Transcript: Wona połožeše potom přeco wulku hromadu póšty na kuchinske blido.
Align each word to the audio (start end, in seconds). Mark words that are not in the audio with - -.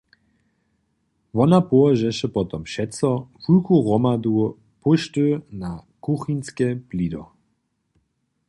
Wona 1.33 1.61
połožeše 1.61 2.27
potom 2.37 2.63
přeco 2.63 3.11
wulku 3.47 3.75
hromadu 3.89 4.33
póšty 4.83 5.25
na 5.51 5.71
kuchinske 5.99 6.67
blido. 6.87 7.23